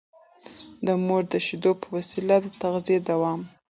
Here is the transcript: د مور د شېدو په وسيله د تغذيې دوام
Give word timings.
د 0.85 0.87
مور 1.05 1.21
د 1.31 1.33
شېدو 1.45 1.71
په 1.81 1.87
وسيله 1.95 2.35
د 2.41 2.47
تغذيې 2.61 2.97
دوام 3.09 3.39